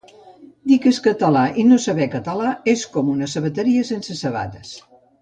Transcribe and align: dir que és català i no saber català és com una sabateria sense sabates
dir 0.71 0.77
que 0.85 0.89
és 0.95 0.99
català 1.07 1.43
i 1.63 1.67
no 1.73 1.79
saber 1.85 2.09
català 2.15 2.57
és 2.75 2.89
com 2.97 3.15
una 3.15 3.31
sabateria 3.37 3.89
sense 3.95 4.21
sabates 4.27 4.77